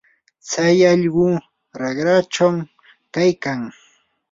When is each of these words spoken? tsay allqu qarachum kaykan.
tsay 0.47 0.77
allqu 0.91 1.27
qarachum 1.73 2.55
kaykan. 3.13 3.61